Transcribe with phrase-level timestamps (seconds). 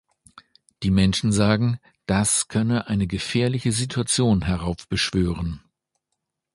[0.81, 5.63] Die Menschen sagen, das könne eine gefährliche Situation heraufbeschwören.